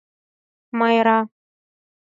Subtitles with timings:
[0.79, 1.19] Майра.